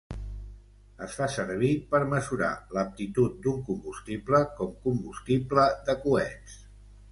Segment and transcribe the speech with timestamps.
[1.07, 6.61] Es fa servir per mesurar l'aptitud d'un combustible com combustible de coets.